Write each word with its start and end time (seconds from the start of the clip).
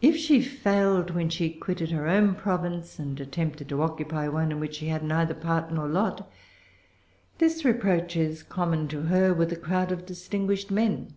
If 0.00 0.16
she 0.16 0.40
failed 0.40 1.10
when 1.10 1.28
she 1.28 1.50
quitted 1.50 1.90
her 1.90 2.08
own 2.08 2.34
province, 2.36 2.98
and 2.98 3.20
attempted 3.20 3.68
to 3.68 3.82
occupy 3.82 4.26
one 4.26 4.50
in 4.50 4.60
which 4.60 4.76
she 4.76 4.86
had 4.86 5.04
neither 5.04 5.34
part 5.34 5.70
nor 5.70 5.86
lot, 5.86 6.26
this 7.36 7.66
reproach 7.66 8.16
is 8.16 8.42
common 8.42 8.88
to 8.88 9.02
her 9.02 9.34
with 9.34 9.52
a 9.52 9.56
crowd 9.56 9.92
of 9.92 10.06
distinguished 10.06 10.70
men. 10.70 11.16